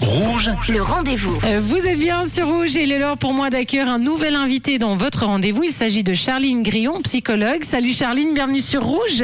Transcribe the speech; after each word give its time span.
Rouge, 0.00 0.50
le 0.68 0.82
rendez-vous. 0.82 1.38
Euh, 1.44 1.60
Vous 1.62 1.86
êtes 1.86 1.98
bien 1.98 2.24
sur 2.24 2.46
Rouge 2.48 2.76
et 2.76 2.82
il 2.84 2.92
est 2.92 2.98
l'heure 2.98 3.16
pour 3.18 3.32
moi 3.32 3.50
d'accueillir 3.50 3.88
un 3.88 3.98
nouvel 3.98 4.34
invité 4.34 4.78
dans 4.78 4.96
votre 4.96 5.24
rendez-vous. 5.26 5.64
Il 5.64 5.72
s'agit 5.72 6.02
de 6.02 6.14
Charline 6.14 6.62
Grillon, 6.62 7.00
psychologue. 7.02 7.62
Salut 7.62 7.92
Charline, 7.92 8.34
bienvenue 8.34 8.60
sur 8.60 8.82
Rouge. 8.84 9.22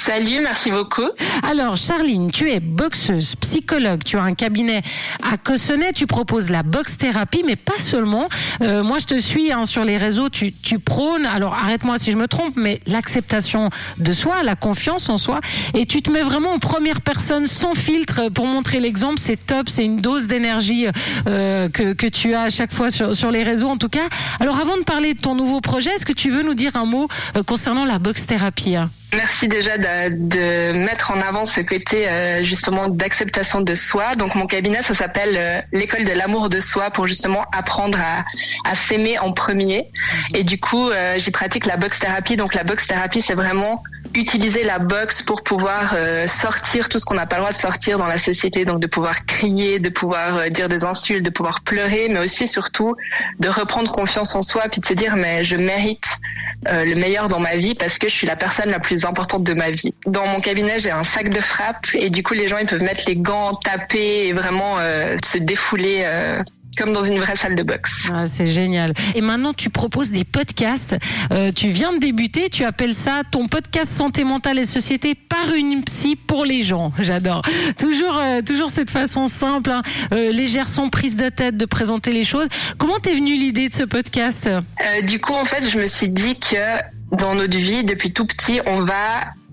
Salut, 0.00 0.38
merci 0.44 0.70
beaucoup. 0.70 1.08
Alors 1.42 1.76
Charline, 1.76 2.30
tu 2.30 2.48
es 2.48 2.60
boxeuse, 2.60 3.34
psychologue, 3.34 4.04
tu 4.04 4.16
as 4.16 4.22
un 4.22 4.34
cabinet 4.34 4.80
à 5.28 5.36
Cossonay, 5.36 5.92
tu 5.92 6.06
proposes 6.06 6.50
la 6.50 6.62
boxe 6.62 6.96
thérapie, 6.96 7.42
mais 7.44 7.56
pas 7.56 7.78
seulement. 7.78 8.28
Euh, 8.62 8.84
moi 8.84 8.98
je 9.00 9.06
te 9.06 9.18
suis 9.18 9.50
hein, 9.50 9.64
sur 9.64 9.84
les 9.84 9.96
réseaux, 9.96 10.28
tu, 10.28 10.52
prônes, 10.78 11.26
alors 11.26 11.52
arrête-moi 11.52 11.98
si 11.98 12.12
je 12.12 12.16
me 12.16 12.28
trompe, 12.28 12.54
mais 12.54 12.78
l'acceptation 12.86 13.70
de 13.98 14.12
soi, 14.12 14.44
la 14.44 14.54
confiance 14.54 15.08
en 15.08 15.16
soi, 15.16 15.40
et 15.74 15.84
tu 15.84 16.00
te 16.00 16.12
mets 16.12 16.22
vraiment 16.22 16.52
en 16.52 16.60
première 16.60 17.00
personne 17.00 17.48
sans 17.48 17.74
filtre 17.74 18.28
pour 18.28 18.46
montrer 18.46 18.78
l'exemple, 18.78 19.18
c'est 19.18 19.46
top, 19.46 19.68
c'est 19.68 19.84
une 19.84 20.00
dose 20.00 20.28
d'énergie 20.28 20.86
euh, 21.26 21.68
que, 21.68 21.92
que 21.92 22.06
tu 22.06 22.34
as 22.34 22.42
à 22.42 22.50
chaque 22.50 22.72
fois 22.72 22.90
sur, 22.90 23.16
sur 23.16 23.32
les 23.32 23.42
réseaux 23.42 23.68
en 23.68 23.76
tout 23.76 23.88
cas. 23.88 24.08
Alors 24.38 24.60
avant 24.60 24.76
de 24.76 24.84
parler 24.84 25.14
de 25.14 25.20
ton 25.20 25.34
nouveau 25.34 25.60
projet, 25.60 25.90
est-ce 25.90 26.06
que 26.06 26.12
tu 26.12 26.30
veux 26.30 26.44
nous 26.44 26.54
dire 26.54 26.76
un 26.76 26.84
mot 26.86 27.08
euh, 27.36 27.42
concernant 27.42 27.84
la 27.84 27.98
boxe 27.98 28.26
thérapie 28.26 28.76
hein? 28.76 28.88
Merci 29.14 29.48
déjà 29.48 29.78
de, 29.78 30.10
de, 30.10 30.78
mettre 30.84 31.12
en 31.12 31.20
avant 31.20 31.46
ce 31.46 31.62
côté 31.62 32.06
euh, 32.06 32.44
justement 32.44 32.88
d'acceptation 32.88 33.62
de 33.62 33.74
soi. 33.74 34.16
Donc 34.16 34.34
mon 34.34 34.46
cabinet, 34.46 34.82
ça 34.82 34.92
s'appelle 34.92 35.34
euh, 35.36 35.60
l'école 35.72 36.04
de 36.04 36.12
l'amour 36.12 36.50
de 36.50 36.60
soi 36.60 36.90
pour 36.90 37.06
justement 37.06 37.44
apprendre 37.52 37.98
à, 37.98 38.24
à 38.70 38.74
s'aimer 38.74 39.18
en 39.18 39.32
premier. 39.32 39.88
Et 40.34 40.44
du 40.44 40.60
coup, 40.60 40.90
euh, 40.90 41.18
j'y 41.18 41.30
pratique 41.30 41.64
la 41.64 41.78
boxe 41.78 41.98
thérapie. 41.98 42.36
Donc 42.36 42.54
la 42.54 42.64
boxe 42.64 42.86
thérapie, 42.86 43.22
c'est 43.22 43.34
vraiment 43.34 43.82
utiliser 44.14 44.64
la 44.64 44.78
boxe 44.78 45.22
pour 45.22 45.42
pouvoir 45.42 45.92
euh, 45.94 46.26
sortir 46.26 46.88
tout 46.88 46.98
ce 46.98 47.04
qu'on 47.04 47.14
n'a 47.14 47.26
pas 47.26 47.36
le 47.36 47.42
droit 47.42 47.52
de 47.52 47.58
sortir 47.58 47.98
dans 47.98 48.06
la 48.06 48.18
société, 48.18 48.64
donc 48.64 48.80
de 48.80 48.86
pouvoir 48.86 49.26
crier, 49.26 49.78
de 49.78 49.88
pouvoir 49.88 50.36
euh, 50.36 50.48
dire 50.48 50.68
des 50.68 50.84
insultes, 50.84 51.24
de 51.24 51.30
pouvoir 51.30 51.60
pleurer, 51.60 52.08
mais 52.10 52.20
aussi 52.20 52.48
surtout 52.48 52.96
de 53.38 53.48
reprendre 53.48 53.90
confiance 53.90 54.34
en 54.34 54.42
soi, 54.42 54.64
puis 54.70 54.80
de 54.80 54.86
se 54.86 54.94
dire 54.94 55.16
mais 55.16 55.44
je 55.44 55.56
mérite 55.56 56.06
euh, 56.66 56.84
le 56.84 56.96
meilleur 56.96 57.28
dans 57.28 57.38
ma 57.38 57.56
vie 57.56 57.74
parce 57.74 57.98
que 57.98 58.08
je 58.08 58.14
suis 58.14 58.26
la 58.26 58.36
personne 58.36 58.70
la 58.70 58.80
plus 58.80 59.04
importante 59.04 59.44
de 59.44 59.54
ma 59.54 59.70
vie. 59.70 59.94
Dans 60.06 60.26
mon 60.26 60.40
cabinet, 60.40 60.80
j'ai 60.80 60.90
un 60.90 61.04
sac 61.04 61.28
de 61.28 61.40
frappe 61.40 61.86
et 61.94 62.10
du 62.10 62.22
coup 62.22 62.34
les 62.34 62.48
gens 62.48 62.58
ils 62.58 62.66
peuvent 62.66 62.82
mettre 62.82 63.04
les 63.06 63.16
gants, 63.16 63.54
taper 63.54 64.28
et 64.28 64.32
vraiment 64.32 64.78
se 64.78 65.38
défouler 65.38 66.04
comme 66.76 66.92
dans 66.92 67.04
une 67.04 67.18
vraie 67.18 67.36
salle 67.36 67.56
de 67.56 67.62
boxe. 67.62 68.08
Ah, 68.12 68.26
c'est 68.26 68.46
génial. 68.46 68.92
Et 69.14 69.20
maintenant, 69.20 69.52
tu 69.52 69.70
proposes 69.70 70.10
des 70.10 70.24
podcasts. 70.24 70.96
Euh, 71.32 71.50
tu 71.52 71.68
viens 71.68 71.92
de 71.92 71.98
débuter, 71.98 72.50
tu 72.50 72.64
appelles 72.64 72.94
ça 72.94 73.22
ton 73.30 73.48
podcast 73.48 73.90
santé 73.90 74.24
mentale 74.24 74.58
et 74.58 74.64
société 74.64 75.14
par 75.14 75.54
une 75.54 75.82
psy 75.84 76.16
pour 76.16 76.44
les 76.44 76.62
gens. 76.62 76.92
J'adore. 76.98 77.42
Toujours, 77.78 78.16
euh, 78.18 78.42
toujours 78.42 78.70
cette 78.70 78.90
façon 78.90 79.26
simple, 79.26 79.70
hein, 79.70 79.82
euh, 80.12 80.32
légère 80.32 80.68
sans 80.68 80.88
prise 80.88 81.16
de 81.16 81.28
tête 81.28 81.56
de 81.56 81.64
présenter 81.64 82.12
les 82.12 82.24
choses. 82.24 82.48
Comment 82.78 82.98
t'es 83.00 83.14
venue 83.14 83.34
l'idée 83.34 83.68
de 83.68 83.74
ce 83.74 83.82
podcast? 83.82 84.46
Euh, 84.46 85.02
du 85.02 85.20
coup, 85.20 85.34
en 85.34 85.44
fait, 85.44 85.68
je 85.68 85.78
me 85.78 85.86
suis 85.86 86.10
dit 86.10 86.38
que 86.38 87.16
dans 87.16 87.34
notre 87.34 87.56
vie, 87.56 87.84
depuis 87.84 88.12
tout 88.12 88.26
petit, 88.26 88.60
on 88.66 88.80
va 88.80 88.94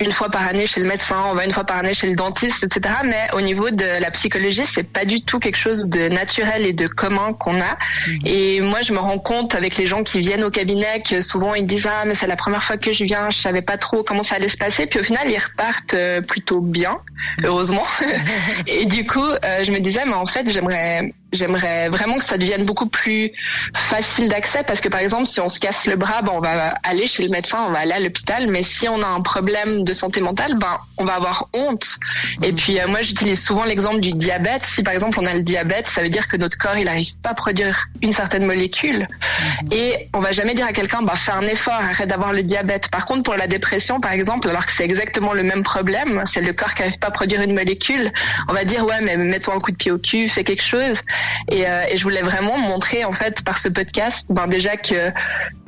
une 0.02 0.12
fois 0.12 0.30
par 0.30 0.46
année 0.46 0.66
chez 0.66 0.82
le 0.82 0.88
médecin, 0.88 1.24
on 1.28 1.36
va 1.36 1.46
une 1.46 1.54
fois 1.54 1.64
par 1.64 1.78
année 1.78 1.94
chez 1.94 2.08
le 2.08 2.16
dentiste, 2.16 2.64
etc. 2.64 2.96
Mais 3.06 3.28
au 3.34 3.42
niveau 3.42 3.70
de 3.70 4.02
la 4.02 4.12
psychologie, 4.12 4.66
c'est 4.66 4.92
pas 4.92 5.06
du 5.06 5.22
tout 5.22 5.40
quelque 5.40 5.58
chose 5.58 5.88
de 5.88 6.10
naturel 6.10 6.66
et 6.66 6.74
de 6.74 6.88
commun 6.88 7.34
qu'on 7.34 7.62
a. 7.62 7.78
Et 8.26 8.60
moi, 8.60 8.82
je 8.82 8.92
me 8.92 8.98
rends 8.98 9.20
compte 9.20 9.56
avec 9.56 9.78
les 9.78 9.86
gens 9.86 10.04
qui 10.04 10.20
viennent 10.20 10.44
au 10.44 10.52
cabinet 10.52 11.02
que 11.08 11.22
souvent 11.22 11.54
ils 11.54 11.66
disent 11.66 11.88
ah 11.90 12.04
mais 12.06 12.16
c'est 12.16 12.28
la 12.28 12.36
première 12.36 12.64
fois 12.64 12.78
que 12.78 12.92
je 12.92 13.06
viens, 13.06 13.30
je 13.30 13.38
savais 13.38 13.62
pas 13.62 13.78
trop 13.78 14.04
comment 14.04 14.24
ça 14.24 14.36
allait 14.36 14.50
se 14.50 14.58
passer. 14.58 14.86
Puis 14.86 15.00
au 15.00 15.04
final, 15.04 15.32
ils 15.32 15.40
repartent 15.40 15.94
euh, 15.94 16.22
plutôt 16.22 16.60
bien, 16.60 16.98
heureusement. 17.44 17.84
et 18.68 18.86
du 18.86 19.06
coup, 19.06 19.24
euh, 19.24 19.64
je 19.64 19.72
me 19.72 19.80
disais 19.80 20.02
mais 20.06 20.14
en 20.14 20.26
fait, 20.26 20.50
j'aimerais 20.50 21.10
j'aimerais 21.32 21.90
vraiment 21.90 22.18
que 22.18 22.24
ça 22.24 22.38
devienne 22.38 22.64
beaucoup 22.64 22.88
plus 22.88 23.32
facile 23.74 24.30
d'accès 24.30 24.64
parce 24.64 24.82
que 24.82 24.90
par 24.90 25.00
exemple 25.00 25.26
si 25.26 25.40
on 25.40 25.50
se 25.50 25.60
casse 25.60 25.86
le 25.86 25.96
bras 25.96 26.22
ben, 26.22 26.32
on 26.34 26.40
va 26.40 26.74
aller 26.84 27.08
chez 27.08 27.24
le 27.24 27.30
médecin 27.30 27.66
on 27.68 27.72
va 27.72 27.80
aller 27.80 27.92
à 27.92 28.00
l'hôpital 28.00 28.48
mais 28.50 28.64
si 28.64 28.88
on 28.88 29.02
a 29.02 29.08
un 29.08 29.22
problème 29.22 29.84
de 29.84 29.94
santé 29.94 30.22
mentale 30.22 30.56
ben 30.56 30.80
on 30.98 31.06
va 31.06 31.16
avoir 31.16 31.50
honte. 31.54 31.86
Et 32.42 32.54
puis 32.54 32.80
euh, 32.80 32.88
moi 32.88 33.02
j'utilise 33.02 33.44
souvent 33.44 33.66
l'exemple 33.66 34.00
du 34.00 34.12
diabète. 34.12 34.64
Si 34.66 34.82
par 34.84 34.94
exemple 34.94 35.20
on 35.22 35.26
a 35.26 35.34
le 35.34 35.42
diabète 35.42 35.88
ça 35.88 36.02
veut 36.02 36.10
dire 36.10 36.28
que 36.28 36.38
notre 36.38 36.58
corps 36.58 36.78
il 36.78 36.88
arrive 36.88 37.16
pas 37.22 37.32
à 37.32 37.34
produire 37.34 37.86
une 38.02 38.14
certaine 38.14 38.46
molécule 38.46 39.08
et 39.72 40.10
on 40.14 40.20
va 40.20 40.32
jamais 40.32 40.54
dire 40.54 40.66
à 40.66 40.74
quelqu'un 40.74 41.02
bah 41.02 41.16
fais 41.16 41.32
un 41.32 41.42
effort 41.42 41.74
arrête 41.74 42.08
d'avoir 42.08 42.34
le 42.34 42.44
diabète. 42.44 42.90
Par 42.90 43.06
contre 43.06 43.24
pour 43.24 43.36
la 43.36 43.48
dépression 43.48 44.00
par 44.00 44.14
exemple 44.14 44.50
alors 44.50 44.66
que 44.66 44.72
c'est 44.72 44.86
exactement 44.86 45.34
le 45.34 45.44
même 45.44 45.64
problème 45.64 46.24
c'est 46.26 46.42
le 46.42 46.54
corps 46.54 46.74
qui 46.74 46.84
arrive 46.84 46.98
pas 47.00 47.08
à 47.08 47.12
produire 47.12 47.42
une 47.42 47.54
molécule 47.54 48.12
on 48.48 48.54
va 48.54 48.64
dire 48.64 48.86
ouais 48.86 49.02
mais 49.02 49.18
mets-toi 49.18 49.56
un 49.56 49.60
coup 49.60 49.72
de 49.72 49.78
pied 49.78 49.92
au 49.92 49.98
cul 49.98 50.30
fais 50.30 50.44
quelque 50.44 50.64
chose 50.64 51.02
et, 51.52 51.68
euh, 51.68 51.84
et 51.90 51.98
je 51.98 52.04
voulais 52.04 52.22
vraiment 52.22 52.58
montrer 52.58 53.06
en 53.06 53.14
fait 53.14 53.44
par 53.44 53.58
ce 53.58 53.70
podcast, 53.70 54.26
ben 54.30 54.48
déjà 54.48 54.78
que 54.78 55.12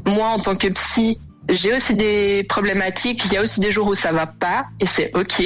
moi 0.06 0.28
en 0.30 0.40
tant 0.40 0.56
que 0.56 0.68
psy, 0.68 1.20
j'ai 1.50 1.74
aussi 1.74 1.94
des 1.94 2.44
problématiques. 2.44 3.24
Il 3.26 3.34
y 3.34 3.38
a 3.38 3.42
aussi 3.42 3.60
des 3.60 3.72
jours 3.72 3.88
où 3.88 3.94
ça 3.94 4.12
va 4.12 4.28
pas 4.28 4.66
et 4.82 4.86
c'est 4.86 5.16
ok. 5.16 5.42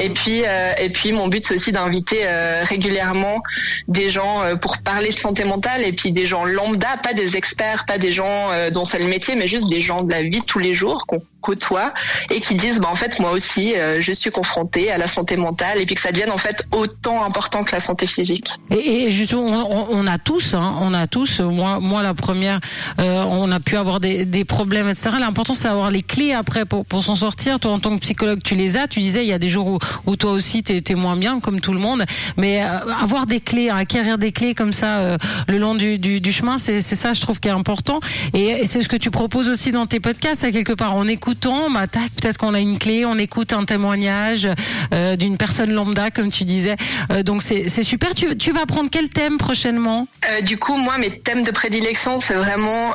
Et 0.00 0.10
puis 0.10 0.42
euh, 0.46 0.72
et 0.78 0.90
puis 0.90 1.12
mon 1.12 1.28
but 1.28 1.44
c'est 1.46 1.54
aussi 1.54 1.72
d'inviter 1.72 2.20
euh, 2.22 2.62
régulièrement 2.64 3.42
des 3.88 4.08
gens 4.08 4.42
euh, 4.42 4.56
pour 4.56 4.78
parler 4.78 5.10
de 5.10 5.18
santé 5.18 5.44
mentale 5.44 5.82
et 5.82 5.92
puis 5.92 6.12
des 6.12 6.26
gens 6.26 6.44
lambda, 6.44 6.96
pas 7.02 7.12
des 7.12 7.36
experts, 7.36 7.84
pas 7.86 7.98
des 7.98 8.12
gens 8.12 8.50
euh, 8.52 8.70
dont 8.70 8.84
c'est 8.84 8.98
le 8.98 9.06
métier, 9.06 9.34
mais 9.34 9.46
juste 9.46 9.68
des 9.68 9.80
gens 9.80 10.02
de 10.02 10.10
la 10.10 10.22
vie 10.22 10.40
de 10.40 10.44
tous 10.44 10.58
les 10.58 10.74
jours 10.74 11.06
qu'on 11.06 11.22
côtoie 11.44 11.92
et 12.30 12.40
qui 12.40 12.54
disent 12.54 12.80
bah 12.80 12.88
en 12.90 12.96
fait 12.96 13.20
moi 13.20 13.30
aussi 13.30 13.74
euh, 13.76 14.00
je 14.00 14.12
suis 14.12 14.30
confrontée 14.30 14.90
à 14.90 14.98
la 14.98 15.06
santé 15.06 15.36
mentale 15.36 15.78
et 15.80 15.86
puis 15.86 15.94
que 15.94 16.00
ça 16.00 16.10
devienne 16.10 16.30
en 16.30 16.38
fait 16.38 16.64
autant 16.72 17.22
important 17.22 17.64
que 17.64 17.72
la 17.72 17.80
santé 17.80 18.06
physique. 18.06 18.48
Et, 18.70 19.10
justement, 19.10 19.68
on, 19.70 19.86
on 19.90 20.06
a 20.06 20.18
tous, 20.18 20.54
hein, 20.54 20.74
on 20.80 20.94
a 20.94 21.06
tous, 21.06 21.40
moi, 21.40 21.80
moi 21.80 22.02
la 22.02 22.14
première, 22.14 22.60
euh, 22.98 23.24
on 23.28 23.50
a 23.52 23.60
pu 23.60 23.76
avoir 23.76 24.00
des, 24.00 24.24
des 24.24 24.44
problèmes, 24.44 24.88
etc. 24.88 25.10
L'important 25.20 25.54
c'est 25.54 25.68
d'avoir 25.68 25.90
les 25.90 26.02
clés 26.02 26.32
après 26.32 26.64
pour, 26.64 26.84
pour 26.86 27.02
s'en 27.02 27.14
sortir. 27.14 27.60
Toi 27.60 27.72
en 27.72 27.80
tant 27.80 27.94
que 27.94 28.00
psychologue, 28.00 28.40
tu 28.42 28.54
les 28.54 28.76
as. 28.76 28.88
Tu 28.88 29.00
disais 29.00 29.22
il 29.24 29.28
y 29.28 29.32
a 29.32 29.38
des 29.38 29.50
jours 29.50 29.66
où, 29.66 29.78
où 30.06 30.16
toi 30.16 30.32
aussi 30.32 30.62
t'es 30.62 30.82
es 30.88 30.94
moins 30.94 31.16
bien, 31.16 31.40
comme 31.40 31.60
tout 31.60 31.72
le 31.72 31.78
monde. 31.78 32.04
Mais 32.36 32.64
euh, 32.64 32.92
avoir 33.02 33.26
des 33.26 33.40
clés, 33.40 33.68
acquérir 33.68 34.18
des 34.18 34.32
clés 34.32 34.54
comme 34.54 34.72
ça 34.72 35.18
le 35.48 35.58
long 35.58 35.74
du, 35.74 35.98
du, 35.98 36.32
chemin, 36.32 36.58
c'est 36.58 36.80
ça 36.80 37.12
je 37.12 37.20
trouve 37.20 37.40
qui 37.40 37.48
est 37.48 37.52
important. 37.52 38.00
Et, 38.32 38.64
c'est 38.64 38.82
ce 38.82 38.88
que 38.88 38.96
tu 38.96 39.10
proposes 39.10 39.48
aussi 39.48 39.72
dans 39.72 39.86
tes 39.86 40.00
podcasts, 40.00 40.44
à 40.44 40.50
quelque 40.50 40.72
part. 40.72 40.94
En 40.94 41.06
écoutant, 41.34 41.68
bah, 41.68 41.86
peut-être 41.88 42.38
qu'on 42.38 42.54
a 42.54 42.60
une 42.60 42.78
clé, 42.78 43.04
on 43.04 43.18
écoute 43.18 43.52
un 43.52 43.64
témoignage 43.64 44.48
euh, 44.92 45.16
d'une 45.16 45.36
personne 45.36 45.72
lambda, 45.72 46.12
comme 46.12 46.30
tu 46.30 46.44
disais. 46.44 46.76
Euh, 47.10 47.24
donc 47.24 47.42
c'est 47.42 47.82
super. 47.82 48.10
Tu, 48.14 48.52
vas 48.52 48.66
prendre 48.66 48.88
quel 48.90 49.08
thème 49.08 49.36
prochainement? 49.36 50.06
Euh, 50.30 50.40
du 50.42 50.58
coup, 50.58 50.76
moi, 50.76 50.96
mes 50.98 51.18
thèmes 51.18 51.42
de 51.42 51.50
prédilection, 51.50 52.20
c'est 52.20 52.34
vraiment 52.34 52.94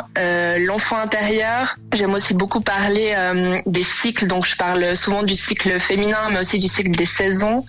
l'enfant 0.65 0.97
intérieur. 0.97 1.75
J'aime 1.93 2.13
aussi 2.13 2.33
beaucoup 2.33 2.61
parler 2.61 3.15
des 3.65 3.83
cycles, 3.83 4.27
donc 4.27 4.45
je 4.45 4.55
parle 4.55 4.95
souvent 4.95 5.23
du 5.23 5.35
cycle 5.35 5.79
féminin, 5.79 6.19
mais 6.31 6.39
aussi 6.39 6.59
du 6.59 6.67
cycle 6.67 6.91
des 6.91 7.05
saisons. 7.05 7.65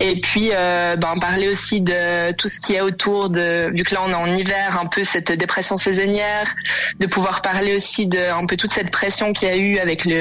Et 0.00 0.20
puis, 0.20 0.50
ben, 0.50 1.14
parler 1.20 1.48
aussi 1.48 1.80
de 1.80 2.32
tout 2.32 2.48
ce 2.48 2.60
qui 2.60 2.74
est 2.74 2.80
autour 2.80 3.30
de, 3.30 3.70
vu 3.74 3.82
que 3.82 3.94
là 3.94 4.00
on 4.06 4.10
est 4.10 4.14
en 4.14 4.34
hiver, 4.34 4.78
un 4.80 4.86
peu 4.86 5.04
cette 5.04 5.32
dépression 5.32 5.76
saisonnière, 5.76 6.54
de 7.00 7.06
pouvoir 7.06 7.42
parler 7.42 7.74
aussi 7.74 8.06
de 8.06 8.18
un 8.18 8.46
peu 8.46 8.56
toute 8.56 8.72
cette 8.72 8.90
pression 8.90 9.32
qu'il 9.32 9.48
y 9.48 9.50
a 9.50 9.56
eu 9.56 9.78
avec 9.78 10.04
le, 10.04 10.13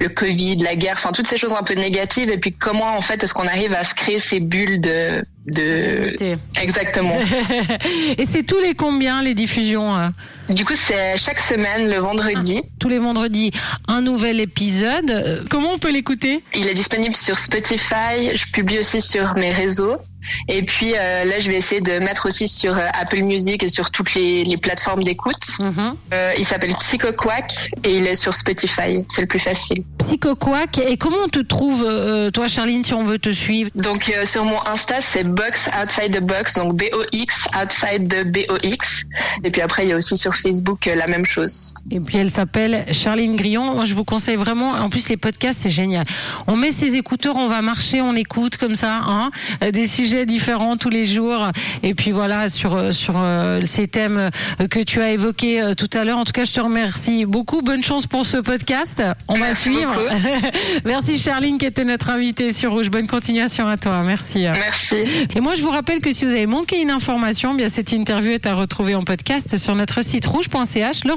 le 0.00 0.08
Covid, 0.08 0.56
la 0.56 0.76
guerre, 0.76 0.94
enfin 0.96 1.12
toutes 1.12 1.26
ces 1.26 1.36
choses 1.36 1.52
un 1.52 1.62
peu 1.62 1.74
négatives. 1.74 2.30
Et 2.30 2.38
puis 2.38 2.52
comment 2.52 2.96
en 2.96 3.02
fait 3.02 3.22
est-ce 3.22 3.34
qu'on 3.34 3.46
arrive 3.46 3.74
à 3.74 3.84
se 3.84 3.94
créer 3.94 4.18
ces 4.18 4.40
bulles 4.40 4.80
de 4.80 5.24
exactement. 6.60 7.16
Et 8.18 8.24
c'est 8.24 8.42
tous 8.42 8.58
les 8.58 8.74
combien 8.74 9.22
les 9.22 9.34
diffusions 9.34 9.96
euh 9.96 10.08
Du 10.48 10.64
coup, 10.64 10.74
c'est 10.74 11.16
chaque 11.18 11.38
semaine 11.38 11.90
le 11.90 11.98
vendredi. 11.98 12.62
Tous 12.78 12.88
les 12.88 12.98
vendredis, 12.98 13.52
un 13.88 14.00
nouvel 14.00 14.40
épisode. 14.40 15.10
Euh, 15.10 15.44
Comment 15.50 15.72
on 15.74 15.78
peut 15.78 15.92
l'écouter? 15.92 16.42
Il 16.54 16.66
est 16.66 16.74
disponible 16.74 17.14
sur 17.14 17.38
Spotify. 17.38 18.34
Je 18.34 18.50
publie 18.52 18.78
aussi 18.78 19.00
sur 19.00 19.34
mes 19.34 19.52
réseaux. 19.52 19.96
Et 20.48 20.62
puis 20.62 20.94
euh, 20.94 21.24
là, 21.24 21.38
je 21.38 21.50
vais 21.50 21.56
essayer 21.56 21.80
de 21.80 21.98
mettre 21.98 22.26
aussi 22.28 22.48
sur 22.48 22.76
euh, 22.76 22.86
Apple 22.92 23.22
Music 23.22 23.62
et 23.62 23.68
sur 23.68 23.90
toutes 23.90 24.14
les, 24.14 24.44
les 24.44 24.56
plateformes 24.56 25.02
d'écoute. 25.02 25.58
Mhm. 25.58 25.96
Euh, 26.12 26.32
il 26.38 26.44
s'appelle 26.44 26.74
Psycho 26.80 27.12
Quack 27.12 27.70
et 27.84 27.98
il 27.98 28.06
est 28.06 28.16
sur 28.16 28.34
Spotify. 28.34 29.04
C'est 29.08 29.22
le 29.22 29.26
plus 29.26 29.38
facile. 29.38 29.84
Psychoquack. 30.04 30.78
Et 30.78 30.98
comment 30.98 31.16
on 31.24 31.28
te 31.28 31.38
trouve, 31.38 31.82
euh, 31.82 32.30
toi, 32.30 32.46
Charline, 32.46 32.84
si 32.84 32.92
on 32.92 33.04
veut 33.04 33.18
te 33.18 33.30
suivre 33.30 33.70
Donc 33.74 34.12
euh, 34.14 34.26
sur 34.26 34.44
mon 34.44 34.58
Insta, 34.66 35.00
c'est 35.00 35.24
Box 35.24 35.70
Outside 35.82 36.14
the 36.14 36.22
Box, 36.22 36.54
donc 36.56 36.76
B-O-X 36.76 37.48
Outside 37.56 38.06
the 38.06 38.26
B-O-X. 38.26 39.04
Et 39.44 39.50
puis 39.50 39.62
après, 39.62 39.84
il 39.84 39.88
y 39.88 39.92
a 39.92 39.96
aussi 39.96 40.18
sur 40.18 40.34
Facebook 40.34 40.86
euh, 40.86 40.94
la 40.94 41.06
même 41.06 41.24
chose. 41.24 41.72
Et 41.90 42.00
puis 42.00 42.18
elle 42.18 42.28
s'appelle 42.28 42.84
Charline 42.92 43.34
Grillon. 43.36 43.74
Moi, 43.76 43.86
je 43.86 43.94
vous 43.94 44.04
conseille 44.04 44.36
vraiment. 44.36 44.72
En 44.72 44.90
plus, 44.90 45.08
les 45.08 45.16
podcasts, 45.16 45.60
c'est 45.60 45.70
génial. 45.70 46.04
On 46.48 46.56
met 46.56 46.70
ses 46.70 46.96
écouteurs, 46.96 47.36
on 47.36 47.48
va 47.48 47.62
marcher, 47.62 48.02
on 48.02 48.14
écoute 48.14 48.58
comme 48.58 48.74
ça, 48.74 49.00
hein, 49.06 49.30
euh, 49.62 49.70
des 49.70 49.88
sujets 49.88 50.26
différents 50.26 50.76
tous 50.76 50.90
les 50.90 51.06
jours. 51.06 51.48
Et 51.82 51.94
puis 51.94 52.10
voilà, 52.10 52.50
sur, 52.50 52.92
sur 52.92 53.14
ces 53.64 53.88
thèmes 53.88 54.28
que 54.68 54.80
tu 54.80 55.00
as 55.00 55.12
évoqués 55.12 55.72
tout 55.78 55.90
à 55.94 56.04
l'heure. 56.04 56.18
En 56.18 56.24
tout 56.24 56.32
cas, 56.32 56.44
je 56.44 56.52
te 56.52 56.60
remercie 56.60 57.24
beaucoup. 57.24 57.62
Bonne 57.62 57.82
chance 57.82 58.06
pour 58.06 58.26
ce 58.26 58.36
podcast. 58.36 59.02
On 59.28 59.38
va 59.38 59.54
suivre. 59.54 59.93
Merci 60.84 61.18
Charline 61.18 61.58
qui 61.58 61.66
était 61.66 61.84
notre 61.84 62.10
invitée 62.10 62.52
sur 62.52 62.72
Rouge. 62.72 62.90
Bonne 62.90 63.06
continuation 63.06 63.66
à 63.66 63.76
toi. 63.76 64.02
Merci. 64.02 64.42
Merci. 64.42 64.96
Et 65.34 65.40
moi, 65.40 65.54
je 65.54 65.62
vous 65.62 65.70
rappelle 65.70 66.00
que 66.00 66.12
si 66.12 66.24
vous 66.24 66.32
avez 66.32 66.46
manqué 66.46 66.80
une 66.80 66.90
information, 66.90 67.54
bien 67.54 67.68
cette 67.68 67.92
interview 67.92 68.32
est 68.32 68.46
à 68.46 68.54
retrouver 68.54 68.94
en 68.94 69.04
podcast 69.04 69.56
sur 69.56 69.74
notre 69.74 70.02
site 70.04 70.26
rouge.ch. 70.26 71.04
Le 71.04 71.14